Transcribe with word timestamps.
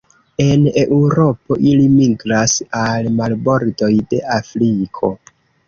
El 0.43 0.63
Eŭropo 0.83 1.57
ili 1.73 1.85
migras 1.99 2.57
al 2.81 3.13
marbordoj 3.21 3.93
de 4.15 4.25
Afriko. 4.41 5.15